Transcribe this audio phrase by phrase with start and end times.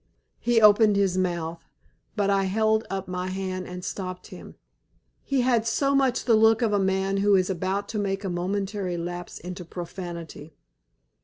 [0.39, 1.63] He opened his mouth,
[2.15, 4.55] but I held up my hand and stopped him;
[5.21, 8.27] he had so much the look of a man who is about to make a
[8.31, 10.55] momentary lapse into profanity.